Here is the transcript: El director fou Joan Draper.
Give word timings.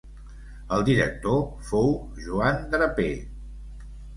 El 0.77 0.85
director 0.87 1.37
fou 1.69 1.93
Joan 2.25 2.67
Draper. 2.73 3.11